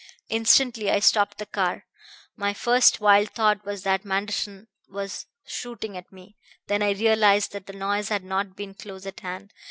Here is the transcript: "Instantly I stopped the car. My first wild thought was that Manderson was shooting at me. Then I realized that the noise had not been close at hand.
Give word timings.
"Instantly 0.29 0.89
I 0.89 0.97
stopped 0.97 1.37
the 1.37 1.45
car. 1.45 1.85
My 2.35 2.55
first 2.55 2.99
wild 2.99 3.29
thought 3.29 3.63
was 3.63 3.83
that 3.83 4.03
Manderson 4.03 4.67
was 4.89 5.27
shooting 5.45 5.95
at 5.95 6.11
me. 6.11 6.37
Then 6.65 6.81
I 6.81 6.93
realized 6.93 7.51
that 7.51 7.67
the 7.67 7.73
noise 7.73 8.09
had 8.09 8.23
not 8.23 8.55
been 8.55 8.73
close 8.73 9.05
at 9.05 9.19
hand. 9.19 9.53